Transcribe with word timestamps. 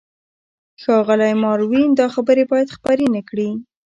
ښاغلی 0.81 1.33
ماروین، 1.43 1.87
دا 1.99 2.07
خبرې 2.15 2.43
باید 2.51 2.73
خپرې 2.77 3.05
نه 3.15 3.21
کړې. 3.29 3.49